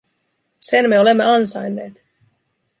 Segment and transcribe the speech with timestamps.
[0.61, 1.95] Sen me olemme ansainneet!